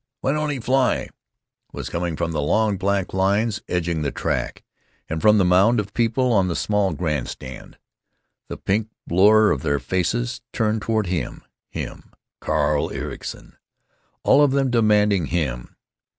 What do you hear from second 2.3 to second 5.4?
the long black lines edging the track, and from